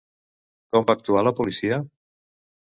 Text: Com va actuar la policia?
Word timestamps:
Com 0.75 0.87
va 0.91 0.95
actuar 0.99 1.23
la 1.27 1.35
policia? 1.41 1.79